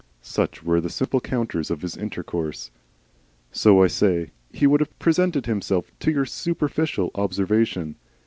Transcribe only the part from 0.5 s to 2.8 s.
were the simple counters of his intercourse.